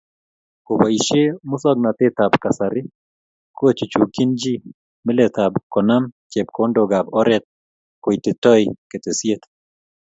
[0.65, 2.81] Koboisye musoknatetab kasari,
[3.57, 4.53] kochuchukchini chi
[5.05, 7.45] mileetab konem chepkondookab oret
[8.03, 9.41] koititoi ketesyet